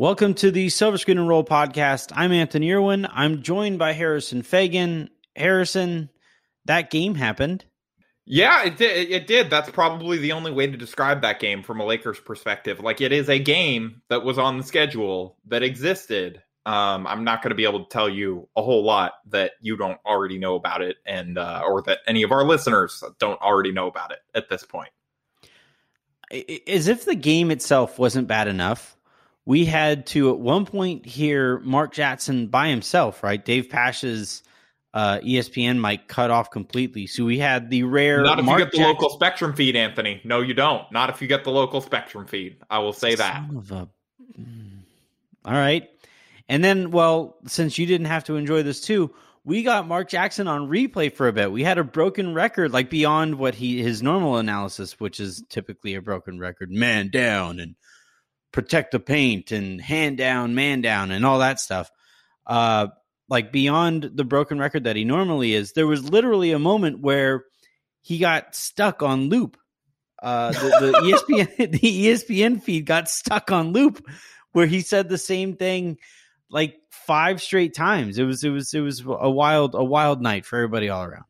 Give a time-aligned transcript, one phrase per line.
[0.00, 2.10] Welcome to the Silver Screen and Roll podcast.
[2.16, 3.06] I'm Anthony Irwin.
[3.12, 5.10] I'm joined by Harrison Fagan.
[5.36, 6.08] Harrison,
[6.64, 7.66] that game happened.
[8.24, 9.10] Yeah, it did.
[9.10, 9.50] It did.
[9.50, 12.80] That's probably the only way to describe that game from a Lakers perspective.
[12.80, 16.42] Like it is a game that was on the schedule that existed.
[16.64, 19.76] Um, I'm not going to be able to tell you a whole lot that you
[19.76, 23.70] don't already know about it, and uh, or that any of our listeners don't already
[23.70, 24.92] know about it at this point.
[26.66, 28.96] As if the game itself wasn't bad enough
[29.46, 33.42] we had to at one point hear Mark Jackson by himself, right?
[33.44, 34.42] Dave Pasch's
[34.92, 37.06] uh, ESPN mic cut off completely.
[37.06, 38.22] So we had the rare.
[38.22, 40.20] Not if Mark you get the Jackson- local Spectrum feed, Anthony.
[40.24, 40.90] No, you don't.
[40.92, 42.58] Not if you get the local Spectrum feed.
[42.68, 43.36] I will say that.
[43.36, 43.88] A...
[44.36, 44.78] Hmm.
[45.44, 45.88] All right.
[46.48, 50.48] And then, well, since you didn't have to enjoy this too, we got Mark Jackson
[50.48, 51.50] on replay for a bit.
[51.50, 55.94] We had a broken record, like beyond what he his normal analysis, which is typically
[55.94, 57.74] a broken record, man down and
[58.52, 61.90] protect the paint and hand down, man down, and all that stuff.
[62.46, 62.88] Uh,
[63.28, 67.44] like beyond the broken record that he normally is, there was literally a moment where
[68.02, 69.56] he got stuck on loop.
[70.22, 70.92] Uh, the, the
[71.56, 74.04] ESPN the ESPN feed got stuck on loop,
[74.52, 75.96] where he said the same thing
[76.50, 78.18] like five straight times.
[78.18, 81.24] It was it was it was a wild a wild night for everybody all around.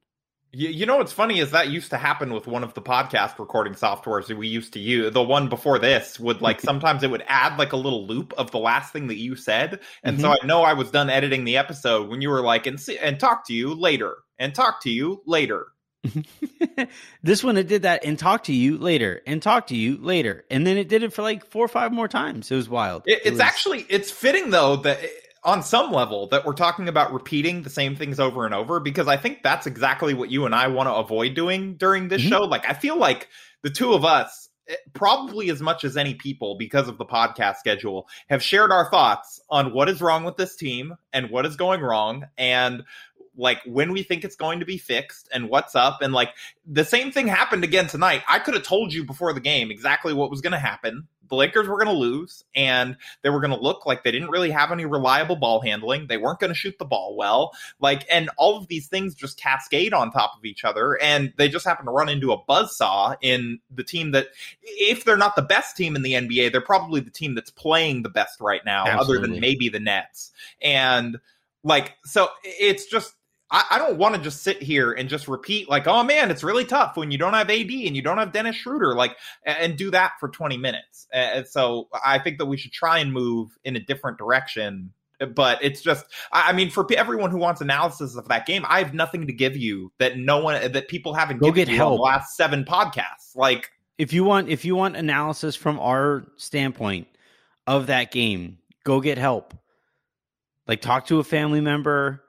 [0.53, 3.39] You, you know what's funny is that used to happen with one of the podcast
[3.39, 5.13] recording softwares that we used to use.
[5.13, 8.51] The one before this would like sometimes it would add like a little loop of
[8.51, 10.23] the last thing that you said, and mm-hmm.
[10.23, 13.21] so I know I was done editing the episode when you were like and and
[13.21, 15.69] talk to you later and talk to you later.
[17.23, 20.45] this one it did that and talk to you later and talk to you later,
[20.51, 22.51] and then it did it for like four or five more times.
[22.51, 23.05] It was wild.
[23.07, 23.41] It, it's it was...
[23.41, 24.99] actually it's fitting though that
[25.43, 29.09] on some level that we're talking about repeating the same things over and over because
[29.09, 32.31] I think that's exactly what you and I want to avoid doing during this mm-hmm.
[32.31, 32.41] show.
[32.43, 33.29] Like, I feel like
[33.63, 37.57] the two of us, eh, probably as much as any people, because of the podcast
[37.57, 41.57] schedule, have shared our thoughts on what is wrong with this team and what is
[41.57, 42.27] going wrong.
[42.37, 42.83] And
[43.35, 46.03] like when we think it's going to be fixed and what's up.
[46.03, 46.31] And like
[46.67, 48.23] the same thing happened again tonight.
[48.29, 51.37] I could have told you before the game exactly what was going to happen the
[51.37, 54.51] Lakers were going to lose and they were going to look like they didn't really
[54.51, 56.09] have any reliable ball handling.
[56.09, 57.53] They weren't going to shoot the ball well.
[57.81, 61.01] Like, and all of these things just cascade on top of each other.
[61.01, 64.27] And they just happen to run into a buzzsaw in the team that,
[64.63, 68.03] if they're not the best team in the NBA, they're probably the team that's playing
[68.03, 69.17] the best right now, Absolutely.
[69.17, 70.33] other than maybe the Nets.
[70.61, 71.19] And
[71.63, 73.15] like, so it's just,
[73.51, 76.45] I, I don't want to just sit here and just repeat like, oh man, it's
[76.45, 79.77] really tough when you don't have AD and you don't have Dennis Schroeder, like, and
[79.77, 81.09] do that for 20 minutes.
[81.13, 84.93] And so I think that we should try and move in a different direction.
[85.35, 88.95] But it's just, I mean, for everyone who wants analysis of that game, I have
[88.95, 91.99] nothing to give you that no one, that people haven't Go given get help.
[91.99, 93.35] the last seven podcasts.
[93.37, 97.07] Like, if you want, if you want analysis from our standpoint
[97.67, 99.53] of that game, go get help.
[100.67, 102.23] Like, talk to a family member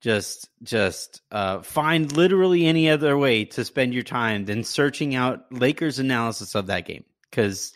[0.00, 5.52] just just uh, find literally any other way to spend your time than searching out
[5.52, 7.72] Lakers analysis of that game because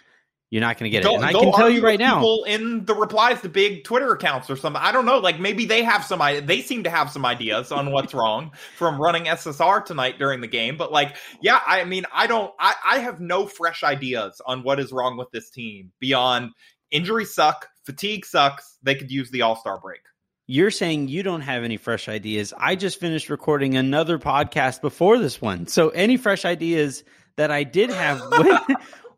[0.50, 1.12] you're not going to get it.
[1.12, 4.48] And I can tell you right now, people in the replies to big Twitter accounts
[4.48, 4.80] or something.
[4.80, 5.18] I don't know.
[5.18, 6.20] Like maybe they have some.
[6.46, 10.46] They seem to have some ideas on what's wrong from running SSR tonight during the
[10.46, 10.76] game.
[10.76, 12.52] But like, yeah, I mean, I don't.
[12.58, 16.52] I, I have no fresh ideas on what is wrong with this team beyond
[16.90, 18.78] injuries suck, fatigue sucks.
[18.82, 20.02] They could use the All Star break.
[20.46, 22.52] You're saying you don't have any fresh ideas.
[22.58, 25.66] I just finished recording another podcast before this one.
[25.66, 27.02] So any fresh ideas
[27.36, 28.62] that I did have went,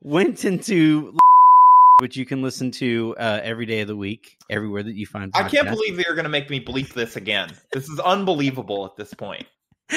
[0.03, 1.17] went into
[1.99, 5.33] which you can listen to uh, every day of the week, everywhere that you find.
[5.33, 5.45] Podcasts.
[5.45, 7.51] I can't believe you're going to make me bleep this again.
[7.73, 9.47] This is unbelievable at this point.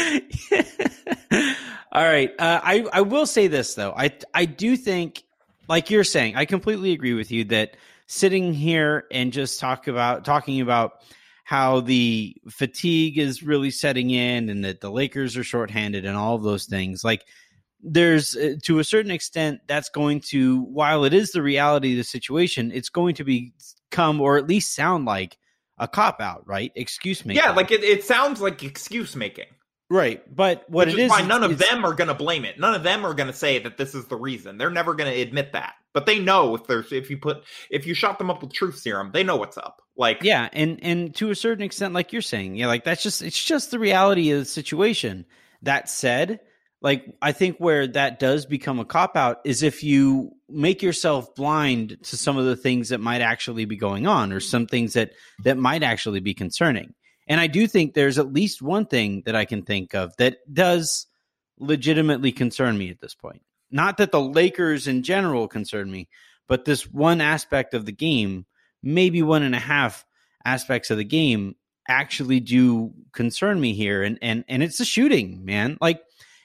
[1.91, 3.93] All right, uh, I I will say this though.
[3.95, 5.23] I I do think,
[5.67, 7.75] like you're saying, I completely agree with you that
[8.05, 11.01] sitting here and just talk about talking about
[11.49, 16.35] how the fatigue is really setting in and that the Lakers are shorthanded and all
[16.35, 17.03] of those things.
[17.03, 17.25] Like
[17.81, 21.97] there's uh, to a certain extent that's going to while it is the reality of
[21.97, 25.39] the situation, it's going to become or at least sound like
[25.79, 26.71] a cop out, right?
[26.75, 27.33] Excuse me.
[27.33, 29.47] Yeah, like it, it sounds like excuse making.
[29.89, 32.45] Right, but what Which it is, is why none of them are going to blame
[32.45, 32.59] it.
[32.59, 34.59] None of them are going to say that this is the reason.
[34.59, 35.73] They're never going to admit that.
[35.93, 38.77] But they know if there's if you put if you shot them up with truth
[38.77, 39.81] serum, they know what's up.
[39.99, 43.21] Like yeah, and and to a certain extent, like you're saying, yeah, like that's just
[43.21, 45.25] it's just the reality of the situation.
[45.61, 46.39] That said,
[46.81, 51.35] like I think where that does become a cop out is if you make yourself
[51.35, 54.93] blind to some of the things that might actually be going on, or some things
[54.93, 55.11] that
[55.43, 56.95] that might actually be concerning
[57.29, 60.37] and I do think there's at least one thing that I can think of that
[60.51, 61.05] does
[61.59, 63.43] legitimately concern me at this point.
[63.69, 66.09] Not that the Lakers in general concern me,
[66.47, 68.47] but this one aspect of the game
[68.83, 70.05] maybe one and a half
[70.45, 71.55] aspects of the game
[71.87, 74.03] actually do concern me here.
[74.03, 75.77] And and and it's the shooting, man.
[75.81, 76.01] Like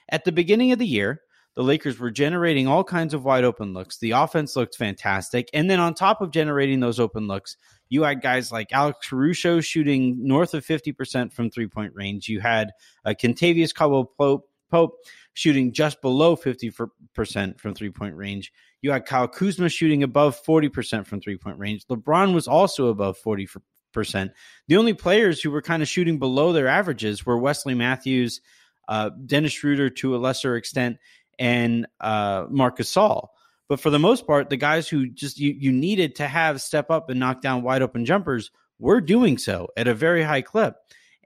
[0.09, 1.21] at the beginning of the year,
[1.55, 3.97] the Lakers were generating all kinds of wide open looks.
[3.97, 5.49] The offense looked fantastic.
[5.53, 7.55] And then on top of generating those open looks,
[7.87, 12.27] you had guys like Alex Caruso shooting north of 50% from three point range.
[12.27, 12.71] You had
[13.05, 14.97] uh, Kentavious Caldwell Pope, Pope
[15.33, 18.51] shooting just below 50% from three point range.
[18.85, 21.87] You had Kyle Kuzma shooting above 40% from three point range.
[21.87, 24.29] LeBron was also above 40%.
[24.67, 28.41] The only players who were kind of shooting below their averages were Wesley Matthews,
[28.87, 30.97] uh, Dennis Schroeder to a lesser extent,
[31.39, 33.29] and uh, Marc Gasol.
[33.67, 36.91] But for the most part, the guys who just you, you needed to have step
[36.91, 40.75] up and knock down wide open jumpers were doing so at a very high clip.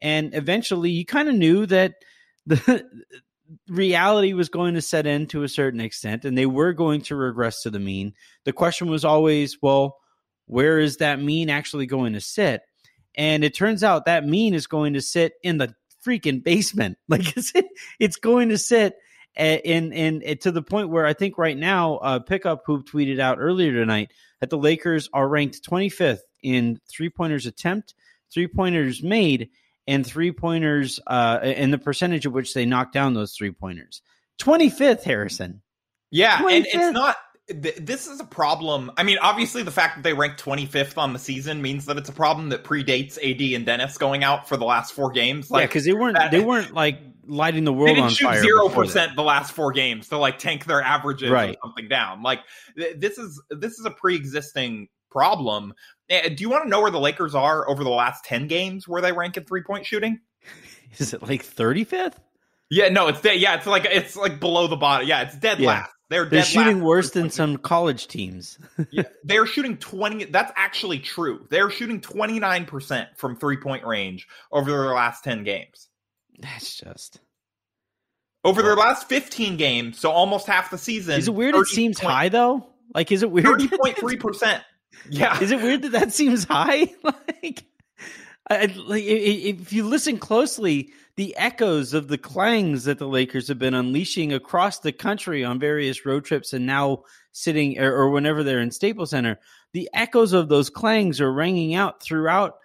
[0.02, 1.96] And eventually you kind of knew that
[2.46, 2.86] the
[3.68, 7.16] reality was going to set in to a certain extent and they were going to
[7.16, 8.13] regress to the mean.
[8.46, 9.98] The question was always, well,
[10.46, 12.62] where is that mean actually going to sit?
[13.16, 15.74] And it turns out that mean is going to sit in the
[16.06, 16.98] freaking basement.
[17.07, 17.54] Like it's,
[18.00, 18.96] it's going to sit
[19.36, 23.38] and and, to the point where I think right now, uh, Pickup who tweeted out
[23.40, 27.94] earlier tonight that the Lakers are ranked 25th in three pointers attempt,
[28.31, 29.50] three pointers made,
[29.89, 34.01] and three pointers, uh, and the percentage of which they knock down those three pointers.
[34.39, 35.62] 25th, Harrison.
[36.12, 36.56] Yeah, 25th.
[36.56, 37.18] and it's not
[37.51, 38.91] this is a problem.
[38.95, 42.09] I mean, obviously, the fact that they ranked 25th on the season means that it's
[42.09, 45.50] a problem that predates AD and Dennis going out for the last four games.
[45.50, 48.41] Like, yeah, because they weren't that, they weren't like lighting the world on fire.
[48.41, 51.56] Zero percent the last four games to like tank their averages right.
[51.56, 52.21] or something down.
[52.21, 52.41] Like
[52.77, 55.74] th- this is this is a pre-existing problem.
[56.10, 58.88] Uh, do you want to know where the Lakers are over the last 10 games
[58.88, 60.20] where they rank in three point shooting?
[60.98, 62.16] Is it like 35th?
[62.72, 65.08] Yeah, no, it's yeah, it's like it's like below the bottom.
[65.08, 65.68] Yeah, it's dead yeah.
[65.68, 65.92] last.
[66.10, 68.58] They're, they're shooting worse than some college teams.
[68.92, 71.46] yeah, they're shooting 20 that's actually true.
[71.50, 75.88] They're shooting 29% from three-point range over their last 10 games.
[76.40, 77.20] That's just
[78.44, 81.20] over their last 15 games, so almost half the season.
[81.20, 82.68] Is it weird it seems point, high though?
[82.96, 84.62] Like is it weird 30.3%.
[85.10, 85.40] yeah.
[85.42, 86.94] Is it weird that that seems high?
[87.04, 87.63] like
[88.50, 93.60] I, like if you listen closely, the echoes of the clangs that the Lakers have
[93.60, 98.44] been unleashing across the country on various road trips and now sitting or, or whenever
[98.44, 99.40] they're in Staples Center,
[99.74, 102.56] the echoes of those clangs are ringing out throughout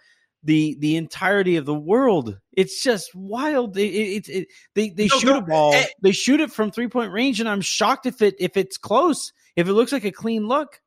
[0.44, 2.38] the the entirety of the world.
[2.52, 3.76] It's just wild.
[3.76, 6.70] It, it, it they they no, shoot no, a ball, eh, they shoot it from
[6.70, 10.04] three point range, and I'm shocked if it if it's close, if it looks like
[10.04, 10.80] a clean look.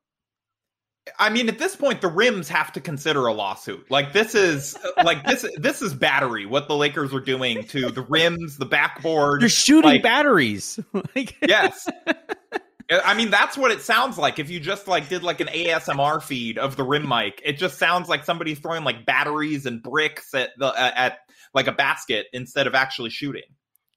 [1.20, 3.90] I mean, at this point, the rims have to consider a lawsuit.
[3.90, 6.46] Like this is like this this is battery.
[6.46, 9.42] What the Lakers are doing to the rims, the backboard.
[9.42, 10.80] You're shooting like, batteries.
[11.42, 11.88] yes.
[12.90, 14.40] I mean, that's what it sounds like.
[14.40, 17.78] If you just like did like an ASMR feed of the rim mic, it just
[17.78, 21.20] sounds like somebody's throwing like batteries and bricks at the at
[21.54, 23.44] like a basket instead of actually shooting.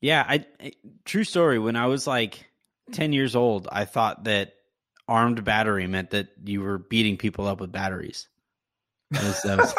[0.00, 0.72] Yeah, I, I
[1.04, 1.58] true story.
[1.58, 2.50] When I was like
[2.90, 4.54] ten years old, I thought that
[5.10, 8.28] armed battery meant that you were beating people up with batteries.
[9.10, 9.74] That, was, that, was...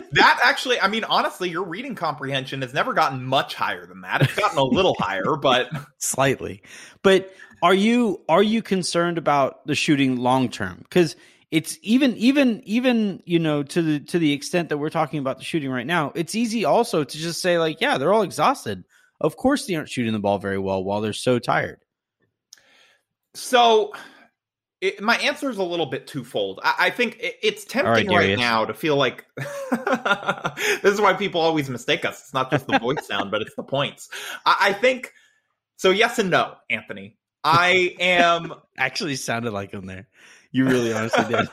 [0.12, 4.22] that, actually, I mean, honestly, your reading comprehension has never gotten much higher than that.
[4.22, 6.62] It's gotten a little higher, but slightly.
[7.02, 7.32] But
[7.62, 10.78] are you are you concerned about the shooting long term?
[10.82, 11.14] Because
[11.52, 15.38] it's even even even you know to the to the extent that we're talking about
[15.38, 18.82] the shooting right now, it's easy also to just say like, yeah, they're all exhausted.
[19.20, 21.78] Of course, they aren't shooting the ball very well while they're so tired.
[23.34, 23.92] So
[24.82, 26.58] it, my answer is a little bit twofold.
[26.62, 31.14] I, I think it, it's tempting right, right, now to feel like this is why
[31.14, 32.20] people always mistake us.
[32.20, 34.08] It's not just the voice sound, but it's the points.
[34.44, 35.12] I, I think
[35.76, 35.90] so.
[35.90, 37.16] Yes and no, Anthony.
[37.44, 40.08] I am actually sounded like him there.
[40.50, 41.48] You really honestly did.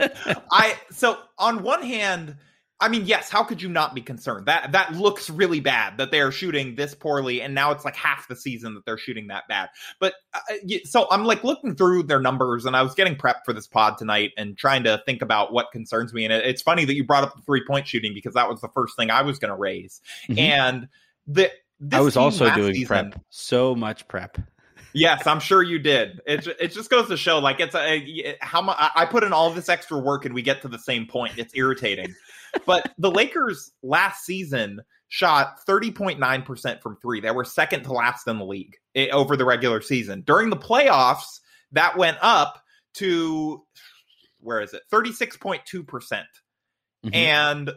[0.50, 2.36] I so on one hand
[2.80, 3.30] I mean, yes.
[3.30, 4.46] How could you not be concerned?
[4.46, 7.94] That that looks really bad that they are shooting this poorly, and now it's like
[7.94, 9.68] half the season that they're shooting that bad.
[10.00, 10.40] But uh,
[10.84, 13.96] so I'm like looking through their numbers, and I was getting prepped for this pod
[13.96, 16.24] tonight and trying to think about what concerns me.
[16.24, 18.60] And it, it's funny that you brought up the three point shooting because that was
[18.60, 20.00] the first thing I was going to raise.
[20.28, 20.38] Mm-hmm.
[20.40, 20.88] And
[21.28, 21.50] the
[21.92, 24.38] I was also doing season, prep, so much prep.
[24.94, 26.20] yes, I'm sure you did.
[26.26, 29.50] It it just goes to show, like it's a how much I put in all
[29.50, 31.34] this extra work, and we get to the same point.
[31.36, 32.14] It's irritating
[32.66, 37.20] but the Lakers last season shot 30.9% from three.
[37.20, 40.22] They were second to last in the league eh, over the regular season.
[40.26, 41.40] During the playoffs,
[41.72, 42.62] that went up
[42.94, 43.64] to
[44.40, 44.82] where is it?
[44.92, 45.86] 36.2%.
[45.86, 46.26] percent
[47.04, 47.72] mm hmm And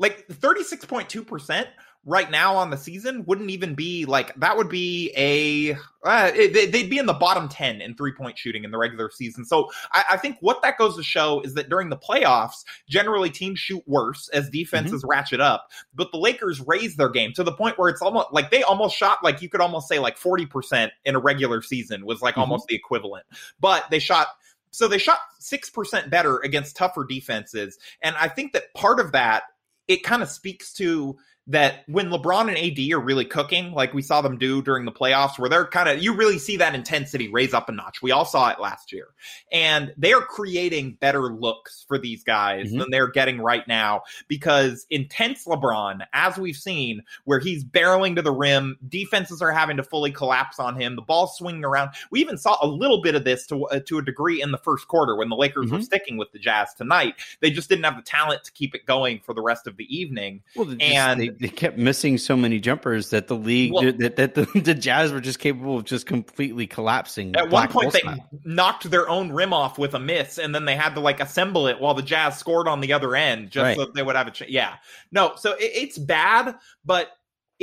[0.00, 1.66] like 36.2%
[2.06, 5.72] right now on the season wouldn't even be like that would be a
[6.06, 9.10] uh, it, they'd be in the bottom 10 in three point shooting in the regular
[9.10, 12.64] season so I, I, think what that goes to show is that during the playoffs
[12.88, 15.10] generally teams shoot worse as defenses mm-hmm.
[15.10, 18.50] ratchet up but the lakers raise their game to the point where it's almost like
[18.50, 22.20] they almost shot like you could almost say like 40% in a regular season was
[22.20, 22.42] like mm-hmm.
[22.42, 23.24] almost the equivalent
[23.60, 24.28] but they shot
[24.70, 29.44] so they shot 6% better against tougher defenses and i think that part of that
[29.88, 31.16] it kind of speaks to
[31.48, 34.92] that when LeBron and AD are really cooking, like we saw them do during the
[34.92, 38.00] playoffs, where they're kind of, you really see that intensity raise up a notch.
[38.00, 39.08] We all saw it last year.
[39.52, 42.78] And they are creating better looks for these guys mm-hmm.
[42.78, 48.22] than they're getting right now because intense LeBron, as we've seen, where he's barreling to
[48.22, 51.90] the rim, defenses are having to fully collapse on him, the ball swinging around.
[52.10, 54.58] We even saw a little bit of this to, uh, to a degree in the
[54.58, 55.76] first quarter when the Lakers mm-hmm.
[55.76, 57.14] were sticking with the Jazz tonight.
[57.40, 59.94] They just didn't have the talent to keep it going for the rest of the
[59.94, 60.42] evening.
[60.56, 64.34] Well, and they, they kept missing so many jumpers that the league well, that, that
[64.34, 67.34] the, the, Jazz were just capable of just completely collapsing.
[67.36, 68.02] At one point, they
[68.44, 71.66] knocked their own rim off with a miss, and then they had to like assemble
[71.66, 73.76] it while the Jazz scored on the other end, just right.
[73.76, 74.50] so they would have a chance.
[74.50, 74.74] Yeah,
[75.12, 77.10] no, so it, it's bad, but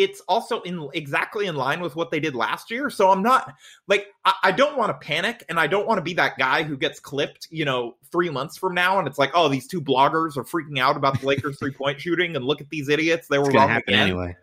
[0.03, 2.89] it's also in exactly in line with what they did last year.
[2.89, 3.53] So I'm not
[3.87, 6.63] like I, I don't want to panic and I don't want to be that guy
[6.63, 9.81] who gets clipped, you know, three months from now and it's like, oh, these two
[9.81, 13.27] bloggers are freaking out about the Lakers three point shooting and look at these idiots.
[13.27, 13.99] They were wrong again.
[13.99, 14.35] anyway.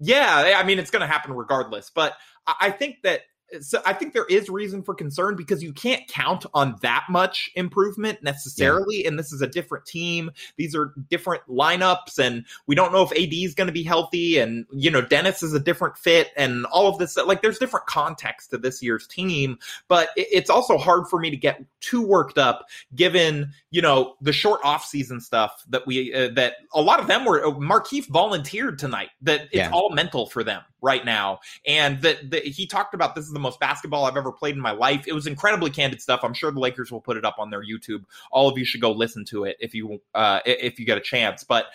[0.00, 1.90] Yeah, I mean it's gonna happen regardless.
[1.94, 2.14] But
[2.60, 3.22] I think that
[3.60, 7.50] so I think there is reason for concern because you can't count on that much
[7.54, 9.02] improvement necessarily.
[9.02, 9.08] Yeah.
[9.08, 10.30] And this is a different team.
[10.56, 14.38] These are different lineups, and we don't know if AD is going to be healthy.
[14.38, 17.16] And you know, Dennis is a different fit, and all of this.
[17.16, 21.36] Like, there's different context to this year's team, but it's also hard for me to
[21.36, 26.54] get too worked up given you know the short off-season stuff that we uh, that
[26.74, 27.44] a lot of them were.
[27.44, 29.70] Uh, Markieff volunteered tonight that it's yeah.
[29.70, 31.40] all mental for them right now.
[31.66, 34.72] And that he talked about this is the most basketball I've ever played in my
[34.72, 35.04] life.
[35.06, 36.20] It was incredibly candid stuff.
[36.22, 38.04] I'm sure the Lakers will put it up on their YouTube.
[38.30, 41.02] All of you should go listen to it if you uh, if you get a
[41.02, 41.44] chance.
[41.44, 41.66] But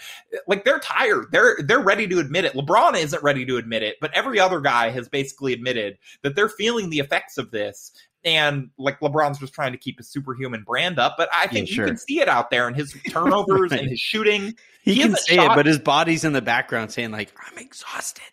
[0.48, 1.28] like they're tired.
[1.32, 2.54] They're they're ready to admit it.
[2.54, 6.50] LeBron isn't ready to admit it, but every other guy has basically admitted that they're
[6.50, 7.92] feeling the effects of this
[8.26, 11.16] and like LeBron's just trying to keep his superhuman brand up.
[11.18, 11.86] But I think yeah, sure.
[11.86, 13.82] you can see it out there in his turnovers right.
[13.82, 14.56] and his shooting.
[14.82, 15.52] He, he can say shot.
[15.52, 18.24] it, but his body's in the background saying like, "I'm exhausted."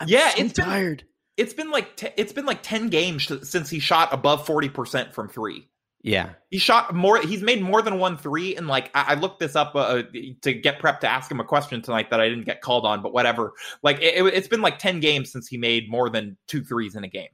[0.00, 1.04] I'm yeah, so it's tired.
[1.36, 5.14] It's been like t- it's been like ten games since he shot above forty percent
[5.14, 5.68] from three.
[6.02, 7.20] Yeah, he shot more.
[7.20, 10.02] He's made more than one three, and like I, I looked this up uh,
[10.42, 13.02] to get prepped to ask him a question tonight that I didn't get called on,
[13.02, 13.52] but whatever.
[13.82, 17.04] Like it, has been like ten games since he made more than two threes in
[17.04, 17.28] a game.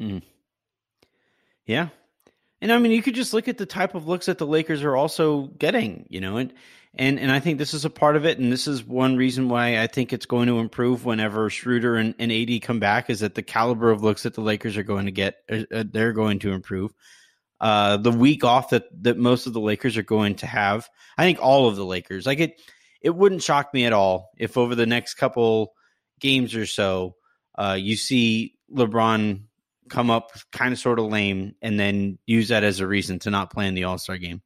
[0.00, 0.22] Mm.
[1.66, 1.90] Yeah,
[2.60, 4.82] and I mean, you could just look at the type of looks that the Lakers
[4.82, 6.52] are also getting, you know, and
[6.94, 9.48] and and I think this is a part of it, and this is one reason
[9.48, 13.20] why I think it's going to improve whenever Schroeder and, and AD come back, is
[13.20, 16.12] that the caliber of looks that the Lakers are going to get, uh, uh, they're
[16.12, 16.92] going to improve.
[17.60, 21.24] Uh, the week off that that most of the Lakers are going to have, I
[21.24, 22.60] think all of the Lakers, like it,
[23.00, 25.74] it wouldn't shock me at all if over the next couple
[26.18, 27.14] games or so,
[27.56, 29.42] uh, you see LeBron
[29.88, 33.30] come up kind of sort of lame and then use that as a reason to
[33.30, 34.42] not play in the All Star game.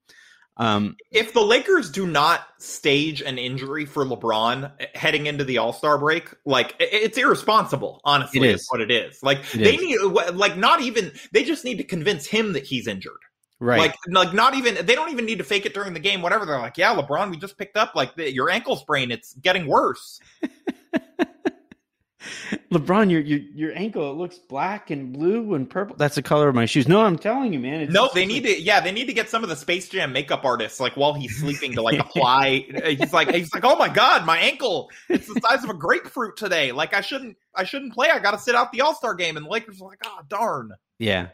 [0.57, 5.73] Um, if the Lakers do not stage an injury for LeBron heading into the All
[5.73, 8.01] Star break, like it's irresponsible.
[8.05, 9.21] Honestly, it is what it is.
[9.23, 9.81] Like it they is.
[9.81, 13.19] need, like not even they just need to convince him that he's injured.
[13.61, 13.79] Right.
[13.79, 16.23] Like, like not even they don't even need to fake it during the game.
[16.23, 16.45] Whatever.
[16.45, 19.11] They're like, yeah, LeBron, we just picked up like the, your ankle sprain.
[19.11, 20.21] It's getting worse.
[22.75, 25.97] LeBron, your, your your ankle it looks black and blue and purple.
[25.97, 26.87] That's the color of my shoes.
[26.87, 27.91] No, I'm telling you, man.
[27.91, 28.57] no, they need like...
[28.57, 28.63] to.
[28.63, 31.37] Yeah, they need to get some of the Space Jam makeup artists like while he's
[31.37, 32.67] sleeping to like apply.
[32.85, 34.91] he's like he's like, oh my god, my ankle.
[35.09, 36.73] It's the size of a grapefruit today.
[36.73, 38.11] Like I shouldn't I shouldn't play.
[38.11, 39.37] I got to sit out the All Star game.
[39.37, 40.73] And the Lakers are like, oh darn.
[40.99, 41.29] Yeah.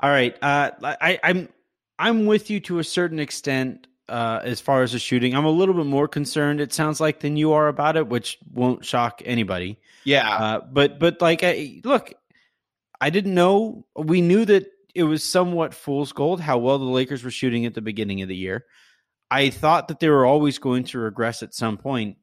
[0.00, 0.36] All right.
[0.42, 1.48] Uh, I, I'm
[1.98, 5.34] I'm with you to a certain extent uh, as far as the shooting.
[5.34, 6.60] I'm a little bit more concerned.
[6.60, 9.78] It sounds like than you are about it, which won't shock anybody.
[10.04, 12.12] Yeah, uh, but but like, I, look,
[13.00, 13.86] I didn't know.
[13.96, 17.74] We knew that it was somewhat fool's gold how well the Lakers were shooting at
[17.74, 18.64] the beginning of the year.
[19.30, 22.18] I thought that they were always going to regress at some point.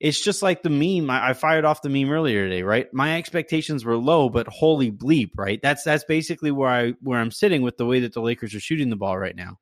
[0.00, 1.10] It's just like the meme.
[1.10, 2.92] I, I fired off the meme earlier today, right?
[2.94, 5.60] My expectations were low, but holy bleep, right?
[5.60, 8.60] That's that's basically where I where I'm sitting with the way that the Lakers are
[8.60, 9.58] shooting the ball right now.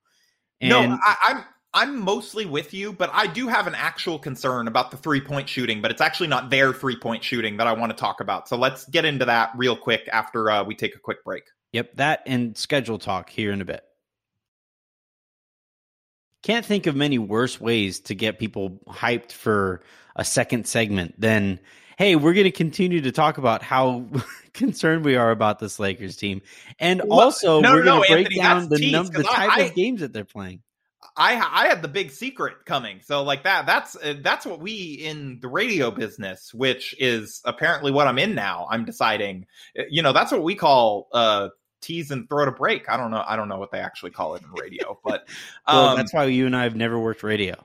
[0.61, 1.45] And no, I, I'm
[1.77, 5.47] I'm mostly with you, but I do have an actual concern about the three point
[5.47, 8.49] shooting, but it's actually not their three point shooting that I want to talk about.
[8.49, 11.45] So let's get into that real quick after uh, we take a quick break.
[11.73, 13.85] Yep, that and schedule talk here in a bit.
[16.43, 19.83] Can't think of many worse ways to get people hyped for
[20.15, 21.61] a second segment than
[21.99, 24.07] hey, we're going to continue to talk about how
[24.55, 26.41] concerned we are about this Lakers team,
[26.79, 29.23] and Well, also no, we're no, going to no, break Anthony, down the num- the
[29.25, 30.63] type I- of games that they're playing.
[31.17, 33.01] I I had the big secret coming.
[33.03, 37.91] So like that that's uh, that's what we in the radio business, which is apparently
[37.91, 38.67] what I'm in now.
[38.71, 39.47] I'm deciding,
[39.79, 41.49] uh, you know, that's what we call uh
[41.81, 42.89] tease and throw to break.
[42.89, 43.25] I don't know.
[43.27, 45.29] I don't know what they actually call it in radio, but
[45.67, 47.57] Well, um, that's why you and I have never worked radio.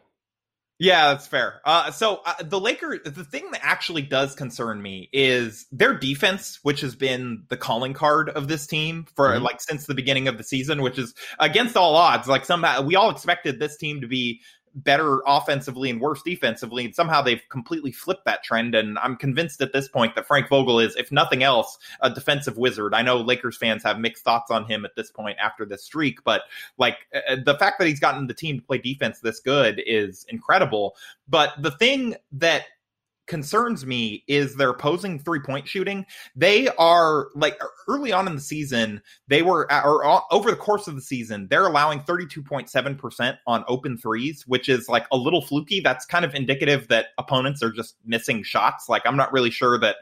[0.82, 1.62] Yeah, that's fair.
[1.64, 6.58] Uh, so uh, the Lakers, the thing that actually does concern me is their defense,
[6.64, 9.44] which has been the calling card of this team for Mhm.
[9.44, 12.28] like since the beginning of the season, which is against all odds.
[12.28, 14.42] Like somehow we all expected this team to be
[14.76, 18.76] better offensively and worse defensively, and somehow they've completely flipped that trend.
[18.76, 22.58] And I'm convinced at this point that Frank Vogel is, if nothing else, a defensive
[22.58, 22.94] wizard.
[22.94, 26.24] I know Lakers fans have mixed thoughts on him at this point after this streak,
[26.24, 26.44] but
[26.78, 30.26] like uh, the fact that he's gotten the team to play defense this good is
[30.30, 30.96] incredible.
[31.28, 32.66] But the thing that
[33.32, 36.06] concerns me is their posing three point shooting.
[36.36, 37.58] They are like
[37.88, 41.66] early on in the season, they were or over the course of the season, they're
[41.66, 45.80] allowing 32.7% on open threes, which is like a little fluky.
[45.80, 48.90] That's kind of indicative that opponents are just missing shots.
[48.90, 49.96] Like I'm not really sure that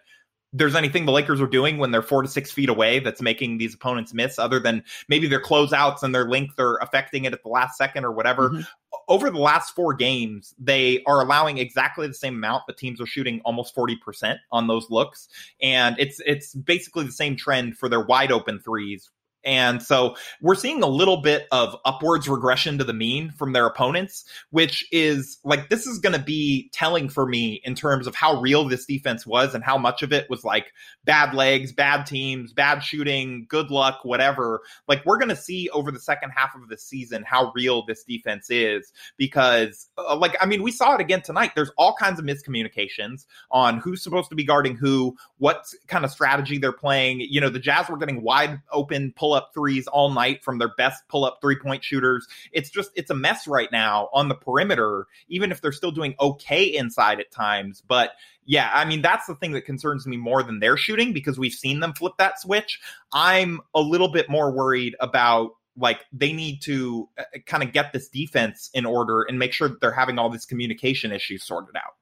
[0.51, 3.57] there's anything the Lakers are doing when they're four to six feet away that's making
[3.57, 7.43] these opponents miss, other than maybe their closeouts and their length are affecting it at
[7.43, 8.49] the last second or whatever.
[8.49, 8.67] Mhm.
[9.07, 13.05] Over the last four games, they are allowing exactly the same amount, but teams are
[13.05, 15.27] shooting almost 40% on those looks.
[15.61, 19.09] And it's it's basically the same trend for their wide open threes.
[19.45, 23.65] And so we're seeing a little bit of upwards regression to the mean from their
[23.65, 28.15] opponents, which is like this is going to be telling for me in terms of
[28.15, 30.73] how real this defense was and how much of it was like
[31.05, 34.61] bad legs, bad teams, bad shooting, good luck, whatever.
[34.87, 38.03] Like we're going to see over the second half of the season how real this
[38.03, 41.51] defense is because uh, like I mean we saw it again tonight.
[41.55, 46.11] There's all kinds of miscommunications on who's supposed to be guarding who, what kind of
[46.11, 47.21] strategy they're playing.
[47.21, 50.73] You know, the Jazz were getting wide open pull up threes all night from their
[50.75, 52.27] best pull up three point shooters.
[52.51, 56.15] It's just it's a mess right now on the perimeter, even if they're still doing
[56.19, 57.81] okay inside at times.
[57.87, 58.11] But
[58.45, 61.53] yeah, I mean that's the thing that concerns me more than their shooting because we've
[61.53, 62.79] seen them flip that switch.
[63.13, 67.93] I'm a little bit more worried about like they need to uh, kind of get
[67.93, 71.75] this defense in order and make sure that they're having all these communication issues sorted
[71.75, 71.93] out.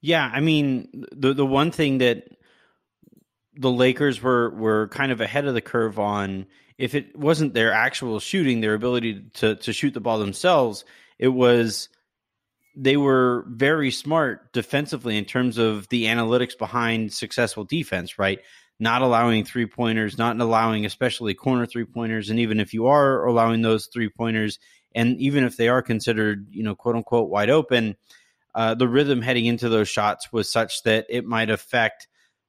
[0.00, 2.24] Yeah, I mean the the one thing that
[3.56, 6.46] the Lakers were were kind of ahead of the curve on
[6.78, 10.84] if it wasn't their actual shooting, their ability to to shoot the ball themselves,
[11.18, 11.88] it was
[12.76, 18.40] they were very smart defensively in terms of the analytics behind successful defense, right?
[18.78, 23.24] Not allowing three pointers, not allowing especially corner three pointers, and even if you are
[23.24, 24.58] allowing those three pointers,
[24.94, 27.96] and even if they are considered, you know, quote unquote wide open,
[28.54, 32.08] uh, the rhythm heading into those shots was such that it might affect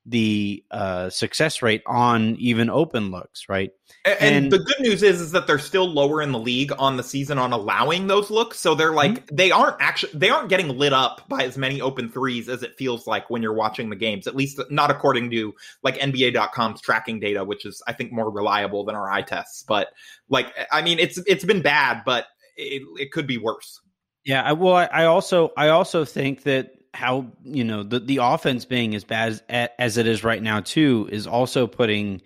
[0.10, 3.72] the uh, success rate on even open looks, right?
[4.06, 6.72] And, and And- the good news is, is that they're still lower in the league
[6.80, 8.58] on the season on allowing those looks.
[8.58, 9.36] So they're like Mm-hmm.
[9.36, 12.76] they aren't actually they aren't getting lit up by as many open threes as it
[12.78, 14.28] feels like when you're watching the games.
[14.28, 18.86] At least not according to like NBA.com's tracking data, which is I think more reliable
[18.86, 19.64] than our eye tests.
[19.68, 19.90] But
[20.30, 23.82] like I mean, it's it's been bad, but it, it could be worse.
[24.24, 28.66] Yeah, I, well, I also I also think that how you know the the offense
[28.66, 32.24] being as bad as, as it is right now too is also putting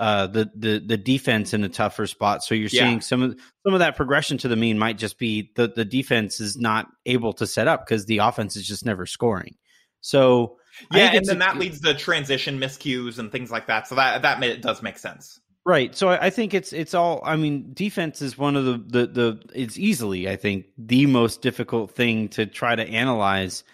[0.00, 2.42] uh, the the the defense in a tougher spot.
[2.42, 2.84] So you're Yeah.
[2.84, 5.84] seeing some of some of that progression to the mean might just be the the
[5.84, 9.56] defense is not able to set up because the offense is just never scoring.
[10.00, 10.56] So
[10.90, 13.86] Yeah, and then that leads to transition miscues and things like that.
[13.88, 15.38] So that that ma- does make sense.
[15.66, 15.94] Right.
[15.94, 19.06] So I I think it's it's all I mean, defense is one of the, the
[19.06, 23.64] the it's easily, I think, the most difficult thing to try to analyze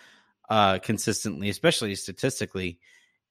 [0.51, 2.79] uh consistently, especially statistically.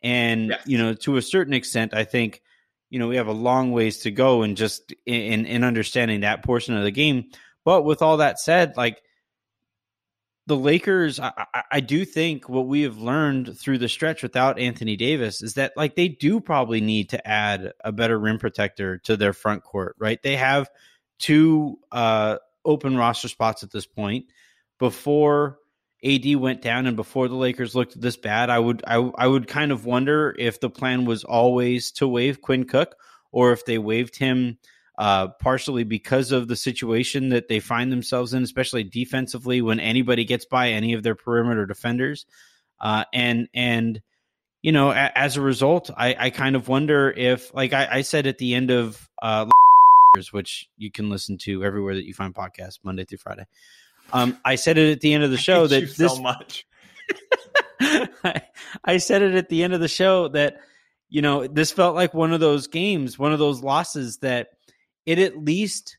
[0.02, 0.62] And Yes.
[0.66, 2.42] you know, to a certain extent, I think,
[2.90, 6.44] you know, we have a long ways to go in just in in understanding that
[6.44, 7.30] portion of the game.
[7.66, 9.02] But with all that said, like
[10.48, 14.58] the Lakers, I, I, I do think what we have learned through the stretch without
[14.58, 18.98] Anthony Davis is that like they do probably need to add a better rim protector
[19.00, 20.20] to their front court, right?
[20.24, 20.68] They have
[21.20, 24.26] two uh, open roster spots at this point.
[24.80, 25.60] Before
[26.04, 29.48] AD went down and before the Lakers looked this bad, I would I, I would
[29.48, 32.96] kind of wonder if the plan was always to waive Quinn Cook
[33.32, 34.58] or if they waived him
[34.98, 40.26] uh, partially because of the situation that they find themselves in, especially defensively when anybody
[40.26, 42.26] gets by any of their perimeter defenders.
[42.82, 44.02] Uh, and and
[44.62, 48.02] you know, a, as a result, I, I kind of wonder if, like I, I
[48.02, 49.46] said at the end of uh,
[50.32, 53.46] which you can listen to everywhere that you find podcasts Monday through Friday.
[54.14, 56.66] Um, I said it at the end of the show that you this so much.
[57.80, 58.42] I,
[58.84, 60.60] I said it at the end of the show that
[61.10, 64.50] you know this felt like one of those games, one of those losses that
[65.06, 65.98] it at least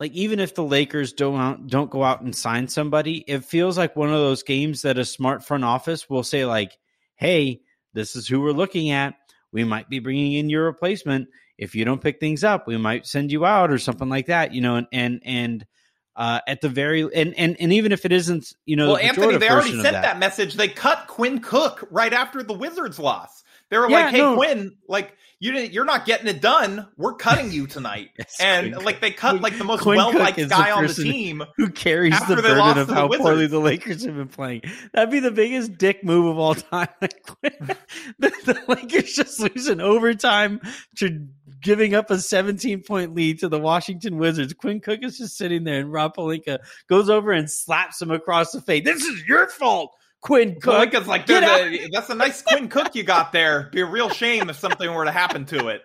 [0.00, 3.76] like even if the Lakers don't out, don't go out and sign somebody, it feels
[3.76, 6.78] like one of those games that a smart front office will say like,
[7.16, 7.60] "Hey,
[7.92, 9.14] this is who we're looking at.
[9.52, 11.28] We might be bringing in your replacement.
[11.58, 14.54] If you don't pick things up, we might send you out or something like that."
[14.54, 15.66] You know, and and and
[16.16, 19.04] uh, at the very and and and even if it isn't, you know, well, the
[19.04, 20.02] Anthony, they already sent that.
[20.02, 20.18] that.
[20.18, 20.54] message.
[20.54, 23.42] They cut Quinn Cook right after the Wizards loss.
[23.70, 24.34] They were Yeah, like, "Hey, no.
[24.34, 26.88] Quinn, like you didn't, you're not getting it done.
[26.96, 30.36] We're cutting you tonight." Yes, and Quinn like they cut like the most well liked
[30.48, 31.44] guy on the team.
[31.56, 34.16] who carries After the they burden lost of to the how poorly the Lakers have
[34.16, 34.62] been playing.
[34.92, 36.88] That'd be the biggest dick move of all time.
[37.00, 37.76] Like, the,
[38.18, 40.60] the Lakers just losing overtime
[40.96, 41.28] to
[41.60, 44.52] giving up a 17 point lead to the Washington Wizards.
[44.54, 48.52] Quinn Cook is just sitting there, and Rob Pelinka goes over and slaps him across
[48.52, 48.84] the face.
[48.84, 50.90] This is your fault, Quinn Cook.
[50.90, 53.68] Pelinka's like, Get "Dude, out." uh, that's a nice Quinn Cook you got there.
[53.72, 55.82] Be a real shame if something were to happen to it."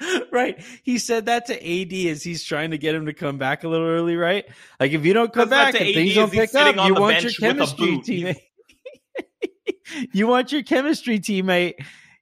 [0.32, 0.62] right.
[0.82, 3.68] He said that to AD as he's trying to get him to come back a
[3.68, 4.46] little early, right?
[4.78, 7.22] Like if you don't come back and AD things don't pick up, you want your
[7.22, 8.36] bench with a chemistry teammate.
[10.12, 11.74] you want your chemistry teammate.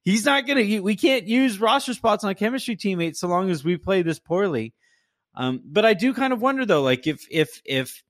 [0.09, 0.81] He's not gonna.
[0.81, 4.73] We can't use roster spots on chemistry teammates so long as we play this poorly.
[5.35, 8.03] Um, but I do kind of wonder though, like if if if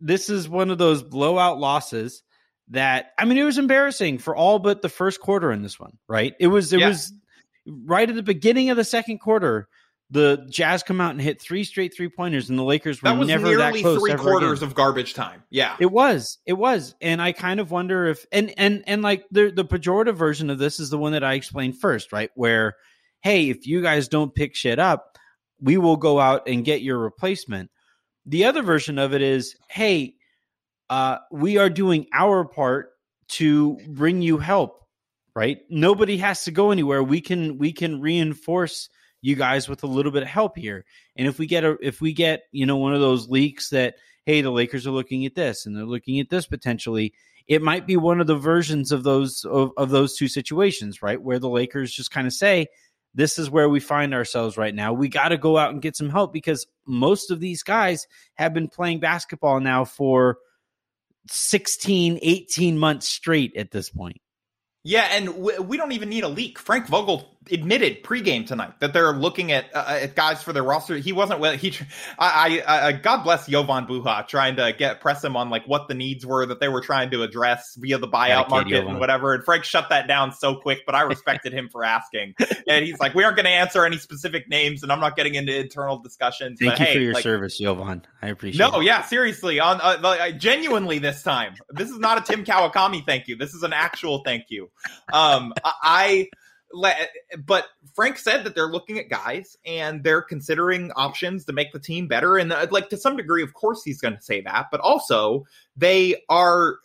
[0.00, 2.24] this is one of those blowout losses
[2.70, 5.96] that I mean, it was embarrassing for all but the first quarter in this one,
[6.08, 6.34] right?
[6.40, 6.88] It was it Yeah.
[6.88, 7.12] was
[7.66, 9.68] right at the beginning of the second quarter.
[10.12, 13.18] The Jazz come out and hit three straight three pointers, and the Lakers were That
[13.18, 13.98] was never that close.
[13.98, 14.68] three quarters again.
[14.68, 15.42] of garbage time.
[15.48, 19.24] Yeah, It was, it was, and I kind of wonder if and and and like
[19.30, 22.30] the the pejorative version of this is the one that I explained first, right?
[22.34, 22.74] Where,
[23.22, 25.16] hey, if you guys don't pick shit up,
[25.60, 27.70] we will go out and get your replacement.
[28.26, 30.14] The other version of it is, hey,
[30.90, 32.90] uh, we are doing our part
[33.28, 34.84] to bring you help,
[35.34, 35.56] right?
[35.70, 37.02] Nobody has to go anywhere.
[37.02, 38.90] We can we can reinforce
[39.22, 40.84] you guys with a little bit of help here.
[41.16, 43.94] And if we get a if we get, you know, one of those leaks that
[44.26, 47.12] hey, the Lakers are looking at this and they're looking at this potentially,
[47.48, 51.20] it might be one of the versions of those of, of those two situations, right?
[51.20, 52.66] Where the Lakers just kind of say,
[53.14, 54.92] this is where we find ourselves right now.
[54.92, 58.54] We got to go out and get some help because most of these guys have
[58.54, 60.38] been playing basketball now for
[61.28, 64.20] 16, 18 months straight at this point.
[64.84, 66.58] Yeah, and w- we don't even need a leak.
[66.58, 70.96] Frank Vogel admitted pregame tonight that they're looking at uh, at guys for their roster.
[70.96, 71.56] He wasn't well.
[71.56, 71.74] He,
[72.18, 75.88] I, I, I, God bless Jovan Buha trying to get press him on like what
[75.88, 78.90] the needs were that they were trying to address via the buyout market Jovan.
[78.90, 79.34] and whatever.
[79.34, 82.34] And Frank shut that down so quick, but I respected him for asking.
[82.68, 85.34] And he's like, we aren't going to answer any specific names, and I'm not getting
[85.34, 86.60] into internal discussions.
[86.60, 88.06] Thank but you hey, for your like, service, Jovan.
[88.22, 88.84] I appreciate no, it.
[88.84, 91.54] yeah, seriously, on uh, like, genuinely this time.
[91.70, 93.36] This is not a Tim Kawakami thank you.
[93.36, 94.70] This is an actual thank you.
[95.12, 96.28] Um, I,
[97.44, 101.78] but Frank said that they're looking at guys and they're considering options to make the
[101.78, 102.36] team better.
[102.36, 105.44] And uh, like to some degree, of course, he's going to say that, but also
[105.76, 106.78] they are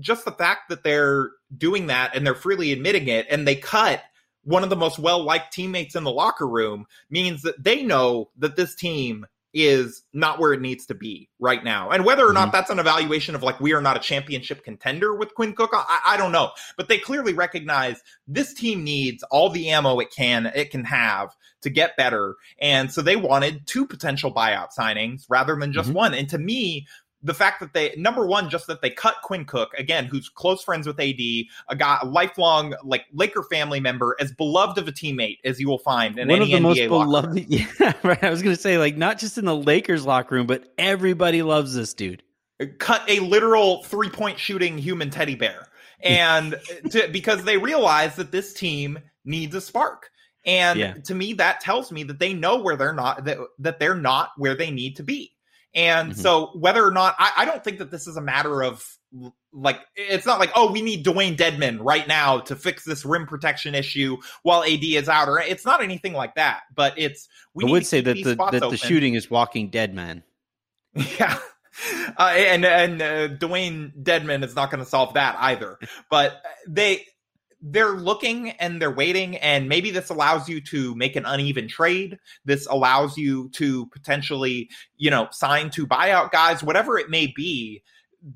[0.00, 4.02] just the fact that they're doing that and they're freely admitting it, and they cut
[4.42, 8.30] one of the most well liked teammates in the locker room means that they know
[8.38, 11.90] that this team is not where it needs to be right now.
[11.90, 15.14] And whether or not that's an evaluation of like we are not a championship contender
[15.14, 16.50] with Quinn Cook, I, I don't know.
[16.76, 21.30] But they clearly recognize this team needs all the ammo it can it can have
[21.62, 22.34] to get better.
[22.60, 25.94] And so they wanted two potential buyout signings rather than just Mhm.
[25.94, 26.14] one.
[26.14, 26.86] And to me,
[27.24, 30.62] the fact that they number one, just that they cut Quinn Cook again, who's close
[30.62, 31.18] friends with AD,
[31.68, 35.66] a guy, a lifelong like Laker family member, as beloved of a teammate as you
[35.68, 37.46] will find in One any of the NBA most beloved.
[37.48, 38.22] Yeah, right.
[38.22, 41.42] I was going to say, like, not just in the Lakers locker room, but everybody
[41.42, 42.22] loves this dude.
[42.78, 45.66] cut a literal three point shooting human teddy bear.
[46.02, 50.10] And uh, to, because they realize that this team needs a spark.
[50.44, 50.94] And Yeah.
[51.04, 54.32] to me, that tells me that they know where they're not, that, that they're not
[54.36, 55.33] where they need to be.
[55.74, 56.16] And Mhm.
[56.16, 58.84] so whether or not, I, I don't think that this is a matter of
[59.52, 63.26] like, it's not like, oh, we need Dewayne Dedmon right now to fix this rim
[63.26, 66.62] protection issue while AD is out, or it's not anything like that.
[66.74, 68.76] But it's, we would say that the that the open.
[68.78, 70.22] shooting is Walking Dead, man.
[71.18, 71.38] Yeah.
[72.16, 75.78] Uh, and and uh, Dewayne Dedmon is not going to solve that either.
[76.10, 77.04] But they
[77.66, 82.18] they're looking and they're waiting, and maybe this allows you to make an uneven trade.
[82.44, 87.82] This allows you to potentially, you know, sign to buyout guys, whatever it may be.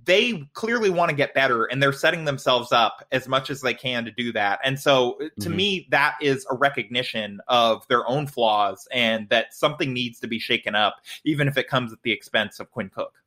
[0.05, 3.75] They clearly want to get better, and they're setting themselves up as much as they
[3.75, 4.61] can to do that.
[4.65, 5.55] And so, uh, to Mhm.
[5.55, 10.39] me, that is a recognition of their own flaws, and that something needs to be
[10.39, 13.23] shaken up, even if it comes at the expense of Quinn Cook.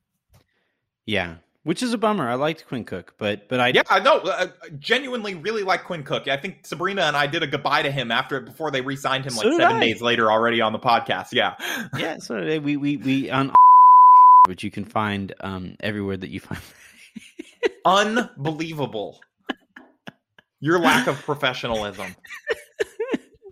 [1.05, 1.35] Yeah.
[1.63, 2.27] Which is a bummer.
[2.27, 4.17] I liked Quinn Cook, but but I yeah, I know.
[4.17, 4.47] Uh,
[4.79, 6.27] genuinely, really like Quinn Cook.
[6.27, 9.25] I think Sabrina and I did a goodbye to him after it before they re-signed
[9.25, 9.79] him like seven I.
[9.79, 11.27] days later already on the podcast.
[11.31, 11.55] Yeah,
[11.97, 12.17] yeah.
[12.17, 13.53] So we we we on
[14.47, 16.61] which you can find um everywhere that you find.
[17.85, 19.19] unbelievable.
[20.63, 22.15] Your lack of professionalism.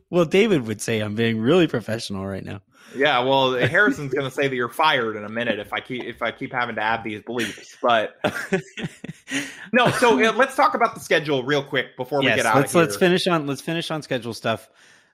[0.09, 2.61] Well, David would say I'm being really professional right now.
[2.95, 6.03] Yeah, well, Harrison's going to say that you're fired in a minute if I keep
[6.03, 7.75] if I keep having to add these bleeps.
[7.81, 8.15] But
[9.73, 12.73] no, so uh, let's talk about the schedule real quick before we get out let's
[12.73, 12.87] of here.
[12.87, 14.69] let's finish on let's finish on schedule stuff.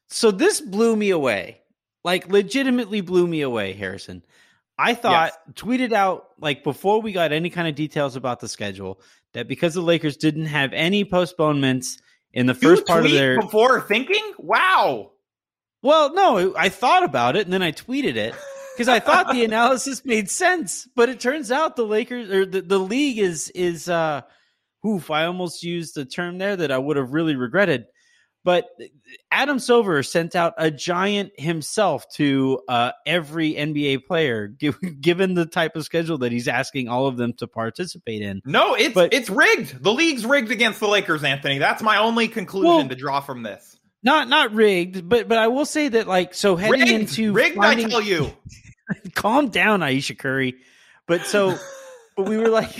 [0.07, 1.61] So this blew me away.
[2.03, 4.23] Like legitimately blew me away, Harrison.
[4.77, 9.01] I thought tweeted out like before we got any kind of details about the schedule
[9.33, 11.97] that because the Lakers didn't have any postponements
[12.35, 14.33] in the You first part of their before thinking.
[14.37, 15.13] Wow.
[15.81, 18.35] Well, no, I thought about it and then I tweeted it
[18.75, 22.61] because I thought the analysis made sense, but it turns out the Lakers or the,
[22.61, 24.21] the league is is uh
[24.85, 27.85] oof, I almost used the term there that I would have really regretted.
[28.45, 28.67] But
[29.31, 34.47] Adam Silver sent out a giant himself to uh, every NBA player,
[35.01, 38.41] given the type of schedule that he's asking all of them to participate in.
[38.45, 39.81] No, it's But- it's rigged.
[39.83, 41.57] The league's rigged against the Lakers, Anthony.
[41.57, 43.77] That's my only conclusion Well- to draw from this.
[44.03, 47.55] Not not rigged, but but I will say that like so heading Rigged, into rigged.
[47.55, 48.31] finding- I tell you.
[49.15, 50.53] calm down, Ayesha Curry.
[51.07, 51.57] But so,
[52.15, 52.75] but we were like,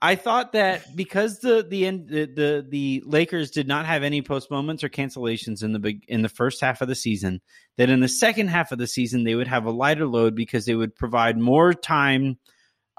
[0.00, 4.22] I thought that because the the end the, the the Lakers did not have any
[4.22, 7.40] postponements or cancellations in the big in the first half of the season,
[7.76, 10.66] that in the second half of the season they would have a lighter load because
[10.66, 12.38] they would provide more time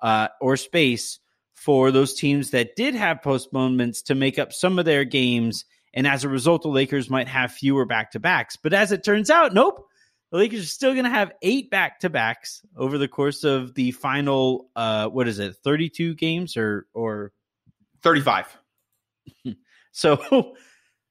[0.01, 1.19] uh, or space
[1.55, 5.65] for those teams that did have postponements to make up some of their games.
[5.93, 8.55] And as a result, the Lakers might have fewer back to backs.
[8.55, 9.88] But as it turns out, nope.
[10.31, 13.73] The Lakers are still going to have eight back to backs over the course of
[13.73, 17.31] the final, uh, what is it, 32 games or, or
[18.03, 18.55] 35.
[19.91, 20.53] so,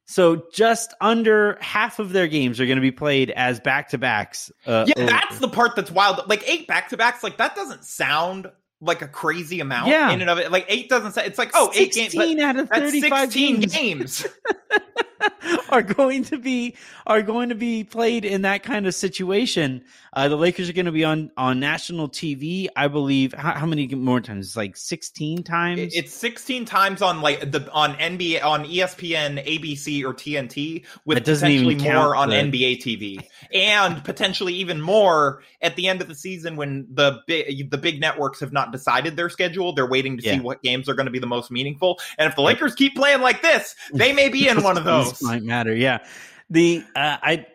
[0.07, 3.99] so just under half of their games are going to be played as back to
[3.99, 4.53] backs.
[4.65, 6.21] Uh, Yeah, over- that's the part that's wild.
[6.29, 8.51] Like eight back to backs, like that doesn't sound
[8.81, 10.13] like a crazy amount Yeah.
[10.13, 10.53] in and of it.
[10.53, 12.13] Like eight doesn't say it's like oh eight games.
[12.13, 14.27] 16 out of That's 35 16 games, games.
[15.71, 16.75] are going to be
[17.07, 19.85] are going to be played in that kind of situation.
[20.13, 23.33] Uh, the Lakers are going to be on on national TV, I believe.
[23.35, 24.47] How, how many more times?
[24.47, 25.95] It's like 16 times.
[25.95, 31.75] It's 16 times on like the on NBA on ESPN, ABC, or TNT, with potentially
[31.77, 33.21] more on the- NBA TV,
[33.53, 38.01] and potentially even more at the end of the season when the big the big
[38.01, 39.73] networks have not decided their schedule.
[39.73, 41.99] They're waiting to see what games are going to be the most meaningful.
[42.19, 45.08] And if the Lakers keep playing like this, they may be in one of Those
[45.11, 45.23] those.
[45.23, 45.75] might matter.
[45.75, 46.05] Yeah.
[46.51, 47.47] The uh, I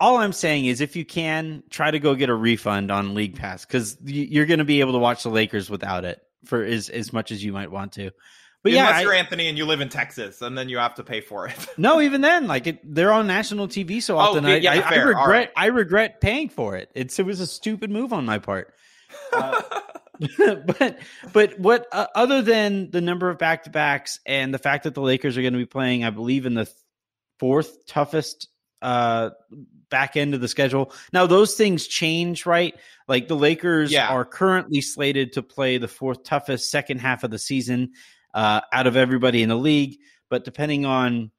[0.00, 3.36] all I'm saying is if you can try to go get a refund on League
[3.36, 6.88] Pass because you're going to be able to watch the Lakers without it for as
[6.88, 8.10] as much as you might want to.
[8.64, 10.94] But yeah, Unless I- you're Anthony and you live in Texas, and then you have
[10.94, 11.54] to pay for it.
[11.76, 14.44] no, even then, like it, they're on national TV so often.
[14.44, 15.06] okay, I, yeah, I, I fair.
[15.08, 15.50] Regret right.
[15.56, 16.88] I regret paying for it.
[16.94, 18.72] It's it was a stupid move on my part.
[19.32, 19.60] Uh,
[20.78, 20.98] but
[21.32, 24.94] but what uh, other than the number of back to backs and the fact that
[24.94, 26.76] the Lakers are going to be playing, I believe, in the th-
[27.42, 28.46] fourth toughest
[28.82, 29.30] uh
[29.90, 30.92] back end of the schedule.
[31.12, 32.74] Now those things change, right?
[33.08, 34.08] Like the Lakers Yeah.
[34.08, 37.90] are currently slated to play the fourth toughest second half of the season
[38.32, 39.98] uh, out of everybody in the league,
[40.30, 41.30] but depending on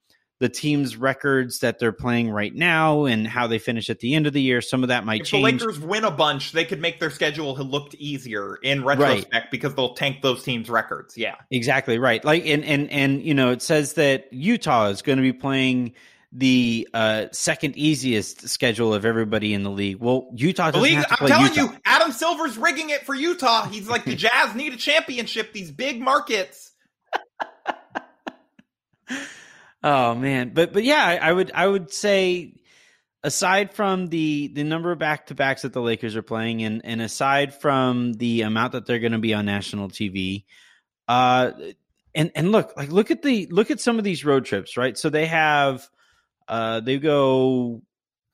[0.43, 4.27] the team's records that they're playing right now and how they finish at the end
[4.27, 5.53] of the year, some of that might change.
[5.53, 5.65] If the.
[5.67, 9.93] Lakers win a bunch, they could make their schedule look easier in retrospect because they'll
[9.93, 11.17] tank those teams' records.
[11.17, 11.35] Yeah.
[11.49, 12.25] Exactly right.
[12.25, 15.93] Like and and and you know, it says that Utah is going to be playing
[16.33, 20.01] the uh second easiest schedule of everybody in the league.
[20.01, 21.71] Well, Utah doesn't league, have to I'm telling Utah.
[21.71, 23.65] you, Adam Silver's rigging it for Utah.
[23.69, 25.53] He's like the Jazz need a championship.
[25.53, 26.73] These big markets.
[29.83, 32.55] Oh man, but but yeah, I, I would I would say
[33.23, 36.81] aside from the the number of back to backs that the Lakers are playing, and
[36.85, 40.45] and aside from the amount that they're going to be on national TV,
[41.07, 41.51] uh,
[42.15, 44.97] and and look like look at the look at some of these road trips, right?
[44.97, 45.89] So they have,
[46.47, 47.81] uh, they go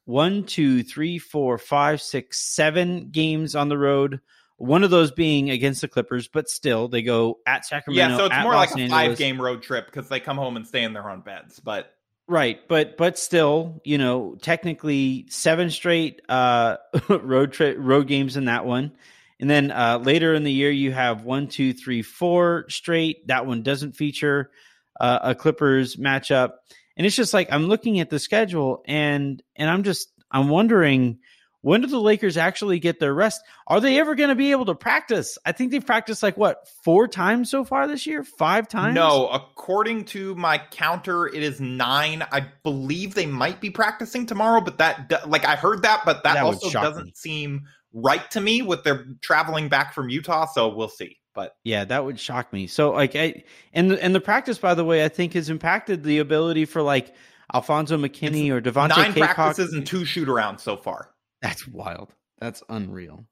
[0.05, 4.19] one, two, three, four, five, six, seven games on the road.
[4.59, 8.11] One of those being against the Clippers, but still they go at Sacramento.
[8.11, 8.91] Yeah, so it's more Los like a Angeles.
[8.91, 11.59] five game road trip because they come home and stay in their own beds.
[11.59, 11.93] But
[12.27, 16.77] Right, but but still, you know, technically seven straight uh
[17.09, 18.91] road trip road games in that one.
[19.39, 23.25] And then uh later in the year you have one, two, three, four straight.
[23.27, 24.51] That one doesn't feature
[24.99, 26.51] uh, a Clippers matchup.
[26.97, 31.19] And it's just like I'm looking at the schedule and and I'm just I'm wondering
[31.61, 33.41] when do the Lakers actually get their rest?
[33.67, 35.37] Are they ever going to be able to practice?
[35.45, 38.95] I think they've practiced like what four times so far this year, five times.
[38.95, 42.25] No, according to my counter, it is nine.
[42.31, 46.35] I believe they might be practicing tomorrow, but that like I heard that, but that,
[46.35, 47.13] that also doesn't me.
[47.15, 50.45] seem right to me with their traveling back from Utah.
[50.45, 51.17] So we'll see.
[51.33, 52.67] But yeah, that would shock me.
[52.67, 53.43] So like, I
[53.73, 56.81] and the, and the practice, by the way, I think has impacted the ability for
[56.81, 57.13] like
[57.53, 58.89] Alfonzo McKinnie or Devontae.
[58.89, 61.11] Nine practices and two shoot arounds so far.
[61.41, 62.13] That's wild.
[62.39, 63.25] That's unreal.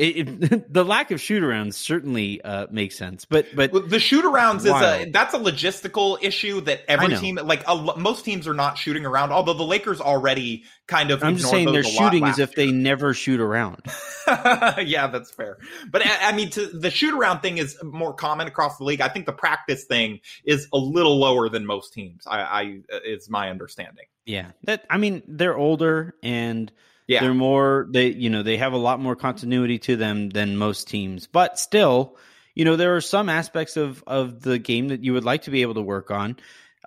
[0.00, 4.24] It, it, the lack of shoot arounds certainly uh, makes sense, but but the shoot
[4.24, 8.54] arounds is a that's a logistical issue that every team like a, most teams are
[8.54, 9.30] not shooting around.
[9.30, 13.12] Although the Lakers already kind of I'm just saying they're shooting as if they never
[13.12, 13.82] shoot around.
[14.26, 15.58] yeah, that's fair.
[15.90, 19.02] But I, I mean, to, the shoot around thing is more common across the league.
[19.02, 22.26] I think the practice thing is a little lower than most teams.
[22.26, 24.06] I, I is my understanding.
[24.24, 26.72] Yeah, that I mean they're older and
[27.10, 27.22] yeah.
[27.22, 30.86] They're more they you know, they have a lot more continuity to them than most
[30.86, 31.26] teams.
[31.26, 32.16] But still,
[32.54, 35.50] you know, there are some aspects of of the game that you would like to
[35.50, 36.36] be able to work on.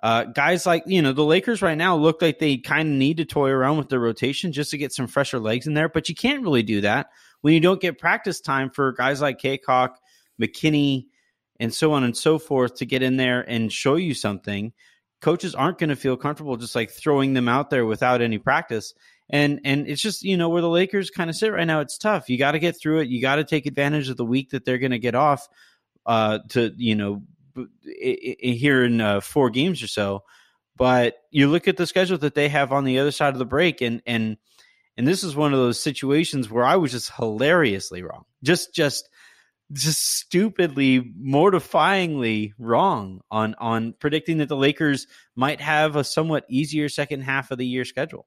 [0.02, 3.18] Uh, guys like you know the Lakers right now look like they kind of need
[3.18, 6.08] to toy around with their rotation just to get some fresher legs in there, but
[6.08, 7.08] you can't really do that
[7.42, 9.96] when you don't get practice time for guys like Cacok,
[10.40, 11.04] McKinney,
[11.60, 14.72] and so on and so forth to get in there and show you something.
[15.20, 18.94] Coaches aren't going to feel comfortable just like throwing them out there without any practice
[19.30, 21.80] and and it's just you know where the Lakers kind of sit right now.
[21.80, 22.28] It's tough.
[22.28, 23.08] You got to get through it.
[23.08, 25.48] You got to take advantage of the week that they're going to get off
[26.06, 27.22] uh, to you know
[27.82, 30.24] here in uh, four games or so.
[30.76, 33.46] But you look at the schedule that they have on the other side of the
[33.46, 34.36] break, and and
[34.96, 39.08] and this is one of those situations where I was just hilariously wrong, just just
[39.72, 46.88] just stupidly, mortifyingly wrong on on predicting that the Lakers might have a somewhat easier
[46.88, 48.26] second half of the year schedule.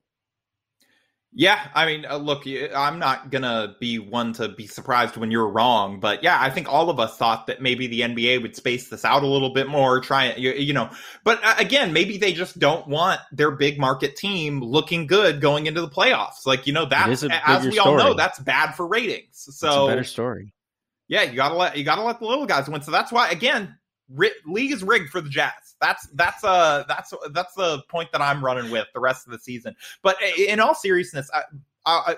[1.40, 5.48] Yeah, I mean, uh, look, I'm not gonna be one to be surprised when you're
[5.48, 8.90] wrong, but yeah, I think all of us thought that maybe the NBA would space
[8.90, 10.90] this out a little bit more, try you, you know.
[11.24, 15.68] But uh, again, maybe they just don't want their big market team looking good going
[15.68, 16.48] into the playoffs.
[16.48, 17.22] Like you know, that as
[17.66, 17.78] we story.
[17.78, 19.48] all know, that's bad for ratings.
[19.60, 20.56] So better story.
[21.08, 22.82] Yeah, you gotta let you gotta let the little guys win.
[22.82, 23.78] So that's why again,
[24.10, 25.67] league is rigged for the Jazz.
[25.80, 29.40] That's that's uh that's that's the point that I'm running with the rest of the
[29.40, 29.76] season.
[30.02, 31.44] But in all seriousness, I,
[31.86, 32.18] I,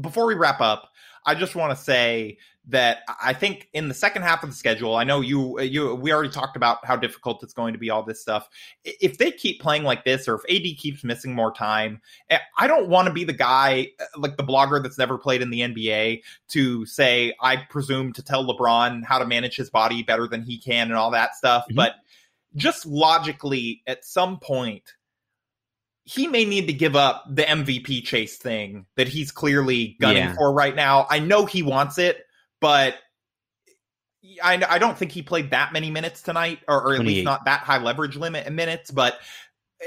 [0.00, 0.90] before we wrap up,
[1.26, 4.94] I just want to say that I think in the second half of the schedule,
[4.94, 8.02] I know you you we already talked about how difficult it's going to be all
[8.02, 8.48] this stuff.
[8.84, 12.66] If they keep playing like this or if AD keeps missing more time, eh, I
[12.66, 15.60] don't want to be the guy eh, like the blogger that's never played in the
[15.60, 20.42] NBA to say I presume to tell LeBron how to manage his body better than
[20.42, 21.76] he can and all that stuff, mm-hmm.
[21.76, 21.94] but
[22.56, 24.82] just logically at some point
[26.04, 30.34] he may need to give up the MVP chase thing that he's clearly gunning yeah.
[30.34, 31.06] for right now.
[31.08, 32.24] I know he wants it,
[32.60, 32.96] but
[34.42, 37.44] I, I don't think he played that many minutes tonight, or, or at least not
[37.44, 38.90] that high leverage limit in minutes.
[38.90, 39.18] But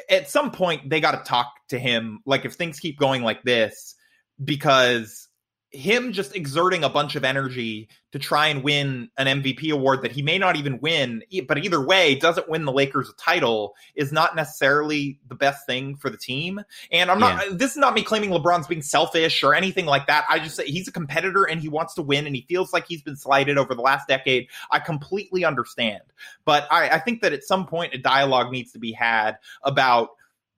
[0.09, 2.19] at some point, they got to talk to him.
[2.25, 3.95] Like if things keep going like this,
[4.43, 5.27] because
[5.71, 10.11] him just exerting a bunch of energy to try and win an MVP award that
[10.11, 14.11] he may not even win, but either way, doesn't win the Lakers a title is
[14.11, 16.61] not necessarily the best thing for the team.
[16.91, 17.55] And I'm not, yeah.
[17.55, 20.25] this is not me claiming LeBron's being selfish or anything like that.
[20.29, 22.85] I just say he's a competitor and he wants to win and he feels like
[22.87, 24.47] he's been slighted over the last decade.
[24.69, 26.03] I completely understand.
[26.45, 30.09] But I, I think that at some point a dialogue needs to be had about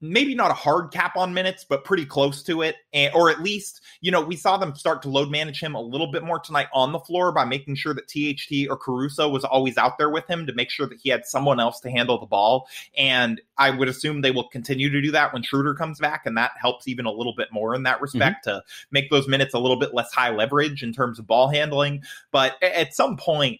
[0.10, 2.76] maybe not a hard cap on minutes, but pretty close to it.
[2.94, 5.82] And, or at least, you know, we saw them start to load manage him a
[5.82, 9.44] little bit more tonight on the floor by making sure that THT or Caruso was
[9.44, 12.20] always out there with him to make sure that he had someone else to handle
[12.20, 12.68] the ball.
[12.98, 16.26] And I would assume they will continue to do that when Schroeder comes back.
[16.26, 18.58] And that helps even a little bit more in that respect mm-hmm.
[18.58, 22.04] to make those minutes a little bit less high leverage in terms of ball handling.
[22.32, 23.60] But at some point,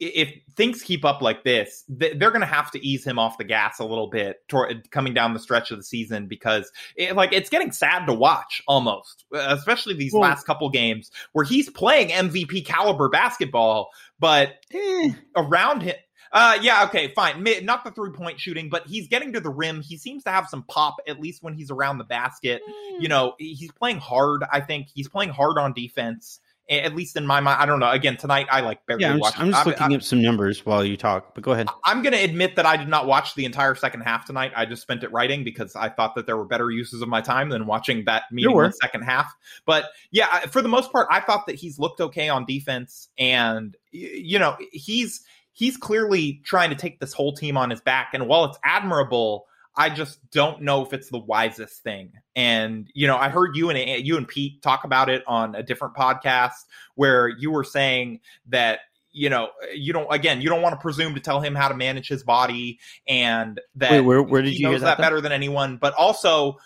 [0.00, 3.44] if things keep up like this, they're going to have to ease him off the
[3.44, 7.32] gas a little bit toward coming down the stretch of the season because it, like
[7.32, 12.08] it's getting sad to watch almost, especially these well, last couple games where he's playing
[12.08, 13.90] MVP caliber basketball,
[14.20, 15.10] but eh.
[15.36, 15.96] around him.
[16.30, 17.42] Uh, yeah, okay, fine.
[17.62, 19.80] Not the three point shooting, but he's getting to the rim.
[19.80, 22.60] He seems to have some pop, at least when he's around the basket.
[22.68, 23.02] Mm.
[23.02, 24.44] You know, he's playing hard.
[24.52, 26.38] I think he's playing hard on defense
[26.70, 27.60] at least in my mind.
[27.60, 27.90] I don't know.
[27.90, 29.36] Again, tonight I like barely yeah, I'm watched.
[29.36, 31.68] Just, I'm just I, looking I, up some numbers while you talk, but go ahead.
[31.84, 34.52] I'm going to admit that I did not watch the entire second half tonight.
[34.54, 37.20] I just spent it writing because I thought that there were better uses of my
[37.20, 39.32] time than watching that the second half.
[39.64, 43.76] But yeah, for the most part, I thought that he's looked okay on defense, and
[43.90, 48.10] you know he's he's clearly trying to take this whole team on his back.
[48.14, 49.46] And while it's admirable
[49.78, 52.12] I just don't know if it's the wisest thing.
[52.34, 55.62] And you know, I heard you and you and Pete talk about it on a
[55.62, 56.64] different podcast
[56.96, 61.14] where you were saying that you know, you don't again, you don't want to presume
[61.14, 64.58] to tell him how to manage his body and that Wait, where, where did he
[64.58, 65.02] you knows that, that?
[65.02, 66.58] better than anyone, but also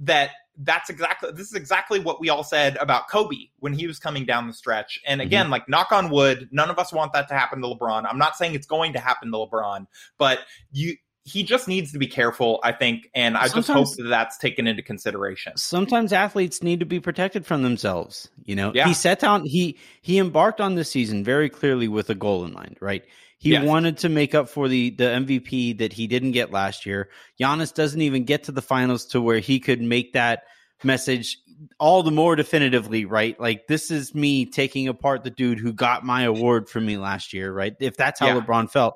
[0.00, 3.98] that that's exactly this is exactly what we all said about Kobe when he was
[3.98, 5.00] coming down the stretch.
[5.06, 5.52] And again, Mm-hmm.
[5.52, 8.06] like knock on wood, none of us want that to happen to LeBron.
[8.08, 9.86] I'm not saying it's going to happen to LeBron,
[10.18, 10.40] but
[10.72, 10.96] you
[11.28, 14.66] he just needs to be careful, I think, and I just hope that that's taken
[14.66, 15.52] into consideration.
[15.56, 18.28] sometimes athletes need to be protected from themselves.
[18.44, 18.86] You know, Yeah.
[18.88, 22.52] he set down he he embarked on this season very clearly with a goal in
[22.52, 23.04] mind, right?
[23.40, 23.64] He Yes.
[23.64, 27.08] wanted to make up for the the MVP that he didn't get last year.
[27.40, 30.42] Giannis doesn't even get to the finals to where he could make that
[30.82, 31.38] message
[31.80, 33.38] all the more definitively, right?
[33.40, 37.32] Like this is me taking apart the dude who got my award from me last
[37.32, 37.74] year, right?
[37.80, 38.40] If that's how Yeah.
[38.40, 38.94] LeBron felt.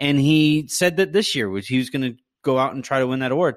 [0.00, 2.98] And he said that this year was he was going to go out and try
[2.98, 3.56] to win that award.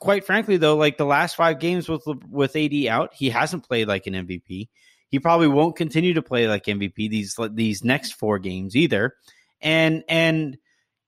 [0.00, 3.86] Quite frankly though like the last five games with with AD out he hasn't played
[3.86, 4.68] like an MVP
[5.08, 9.14] he probably won't continue to play like MVP these these next four games either.
[9.60, 10.58] And and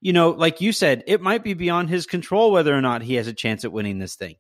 [0.01, 3.15] you know like you said it might be beyond his control whether or not he
[3.15, 4.37] has a chance at winning this thing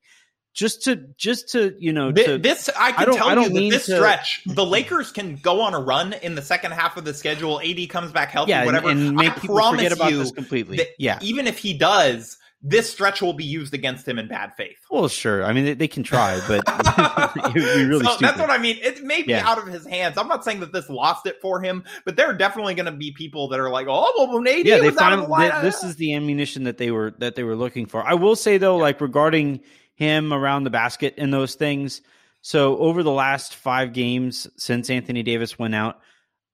[0.58, 3.48] just to just to you know to, this I I can don't- tell I you
[3.48, 6.96] that this to- stretch, the Lakers can go on a run in the second half
[6.96, 7.60] of the schedule.
[7.60, 8.88] AD comes back healthy, yeah and, whatever.
[8.90, 12.90] and make I people promise forget about this completely yeah even if he does, this
[12.90, 14.78] stretch will be used against him in bad faith.
[14.90, 18.40] well sure I mean they, they can try but it would be really so that's
[18.40, 18.78] what I mean.
[18.82, 19.48] It may be Yeah.
[19.48, 20.18] out of his hands.
[20.18, 22.92] I'm not saying that this lost it for him, but there are definitely going to
[22.92, 25.84] be people that are like, "Oh, well, when AD yeah, they of the th- this
[25.84, 28.04] is the ammunition that they were that they were looking for.
[28.04, 29.60] I will say though, like regarding
[29.98, 32.02] him around the basket and those things.
[32.40, 35.98] So over the last five games since Anthony Davis went out,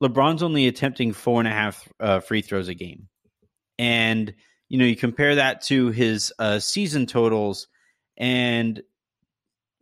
[0.02, 3.08] LeBron's only attempting four and a half uh, free throws a game,
[3.78, 4.34] and
[4.68, 7.68] you know you compare that to his uh, season totals,
[8.16, 8.82] and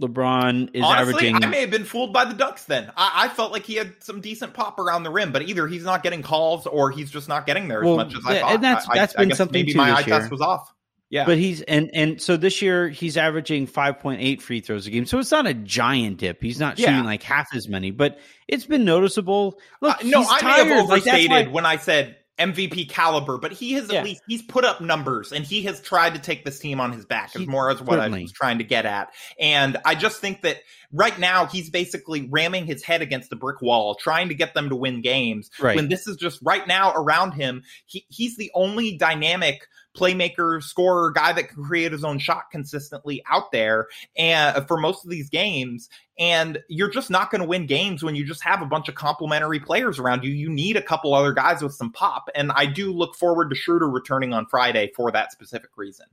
[0.01, 1.45] LeBron is Honestly, averaging.
[1.45, 2.65] I may have been fooled by the Ducks.
[2.65, 5.69] Then I, I felt like he had some decent pop around the rim, but either
[5.69, 8.41] he's not getting calls or he's just not getting there Well, as much as I
[8.41, 8.55] thought.
[8.55, 10.73] and that's- I- that's I been something maybe too my eye test was off.
[11.13, 14.87] Yeah, But he's and and so this year he's averaging five point eight free throws
[14.87, 15.05] a game.
[15.05, 16.41] So it's not a giant dip.
[16.43, 16.87] He's not Yeah.
[16.89, 19.61] shooting like half as many, but it's been noticeable.
[19.83, 20.69] Look, Uh, no, he's I tired.
[20.69, 23.99] may have Like, overstated why- when I said MVP caliber, but he has Yeah.
[23.99, 26.91] at least he's put up numbers and he has tried to take this team on
[26.93, 27.35] his back.
[27.37, 29.09] Is He- more as what I was trying to get at,
[29.39, 30.61] and I just think that
[30.93, 34.71] right now he's basically ramming his head against the brick wall, trying to get them
[34.71, 35.51] to win games.
[35.61, 35.77] Right.
[35.77, 41.11] When this is just right now around him, he, he's the only dynamic playmaker, scorer,
[41.11, 45.11] guy that can create his own shot consistently out there, and uh, for most of
[45.11, 45.89] these games.
[46.19, 48.95] And you're just not going to win games when you just have a bunch of
[48.95, 50.31] complementary players around you.
[50.31, 52.29] You need a couple other guys with some pop.
[52.35, 56.07] And I do look forward to Schroeder returning on Friday for that specific reason.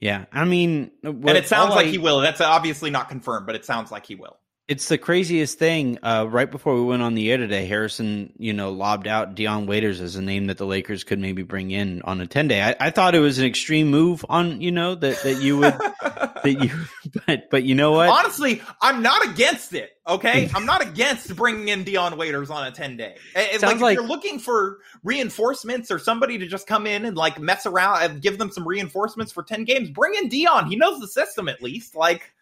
[0.00, 2.20] yeah, I mean, and it sounds like I- he will.
[2.20, 4.36] That's obviously not confirmed, but it sounds like he will.
[4.72, 5.98] It's the craziest thing.
[6.02, 9.66] Uh, right before we went on the air today, Harrison, you know, lobbed out Dion
[9.66, 12.62] Waiters as a name that the Lakers could maybe bring in on a ten day.
[12.62, 15.74] I, I thought it was an extreme move on, you know, that that you would
[16.00, 16.70] that you,
[17.26, 18.08] but but you know what?
[18.08, 19.90] Honestly, I'm not against it.
[20.08, 23.16] Okay, I'm not against bringing in Dion Waiters on a 10 day.
[23.36, 27.14] Like, Sounds if like- you're looking for reinforcements or somebody to just come in and
[27.14, 30.66] like mess around and give them some reinforcements for 10 games, bring in Dion.
[30.66, 31.94] He knows the system at least.
[31.94, 32.32] Like,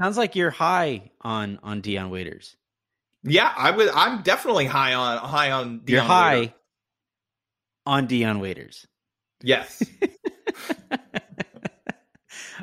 [0.00, 2.56] Sounds like you're high on on Dion Waiters.
[3.22, 3.88] yeah, I would.
[3.90, 5.80] I'm definitely high on high on.
[5.80, 6.54] Dion you're high Waiters.
[7.86, 8.86] on Dion Waiters.
[9.42, 9.82] Yes.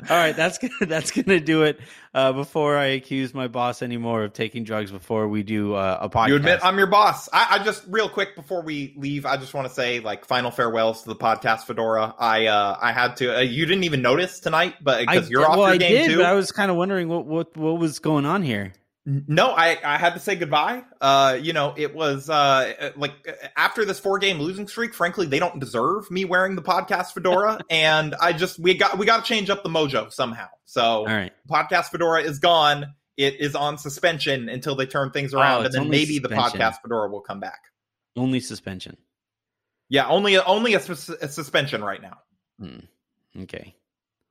[0.08, 1.80] All right, that's gonna that's gonna do it.
[2.14, 6.10] Uh, before I accuse my boss anymore of taking drugs, before we do uh, a
[6.10, 7.28] podcast, You admit I'm your boss.
[7.32, 10.50] I, I just real quick before we leave, I just want to say like final
[10.50, 12.14] farewells to the podcast Fedora.
[12.18, 13.38] I uh I had to.
[13.38, 16.10] Uh, you didn't even notice tonight, but because you're off well, your I game did,
[16.10, 16.16] too.
[16.18, 18.72] but I was kind of wondering what what what was going on here.
[19.10, 20.82] No, I, I had to say goodbye.
[21.00, 23.12] Uh, you know, it was uh like
[23.56, 24.92] after this four game losing streak.
[24.92, 29.06] Frankly, they don't deserve me wearing the podcast fedora, and I just we got we
[29.06, 30.48] got to change up the mojo somehow.
[30.66, 32.94] So All right, podcast fedora is gone.
[33.16, 36.82] It is on suspension until they turn things Oh, around, and then maybe the podcast
[36.82, 37.60] fedora will come back.
[38.14, 38.98] only suspension.
[39.88, 42.18] Yeah, only only a, a suspension right now.
[42.60, 42.80] Hmm.
[43.44, 43.74] Okay,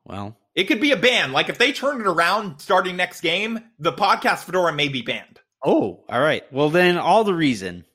[0.07, 1.31] well, It could be a ban.
[1.31, 5.39] Like if they turn it around starting next game, the podcast fedora may be banned.
[5.63, 6.43] oh, all right.
[6.51, 7.85] Well, then all the reason,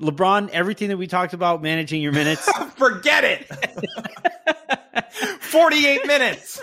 [0.00, 2.48] LeBron, everything that we talked about managing your minutes.
[2.76, 3.48] Forget it.
[5.40, 6.60] 48 minutes.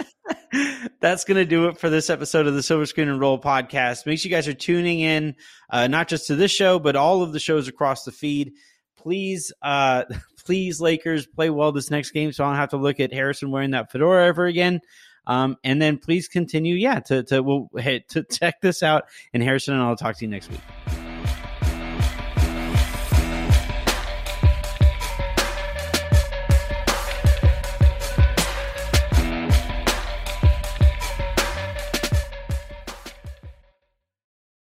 [0.99, 4.05] That's going to do it for this episode of the Silver Screen and Roll podcast.
[4.05, 5.35] Make sure you guys are tuning in,
[5.69, 8.53] uh, not just to this show, but all of the shows across the feed.
[8.97, 10.03] Please, uh,
[10.49, 13.51] please, Lakers, play well this next game so I don't have to look at Harrison
[13.51, 14.81] wearing that fedora ever again.
[15.27, 19.03] Um, and then please continue, yeah, to to we'll hey, to check this out.
[19.31, 20.98] And Harrison and I'll talk to you next week.